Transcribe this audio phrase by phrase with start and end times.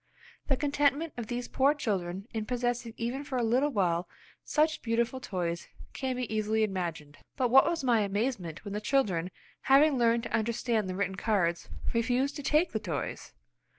[0.47, 4.09] The contentment of these poor children in possessing even for a little while
[4.43, 7.19] such beautiful toys can be easily imagined.
[7.37, 9.29] But what was my amazement, when the children,
[9.61, 13.31] having learned to understand the written cards, refused to take the toys!